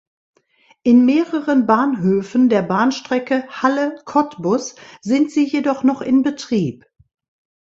[0.81, 6.85] In mehreren Bahnhöfen der Bahnstrecke Halle–Cottbus sind sie jedoch noch in Betrieb.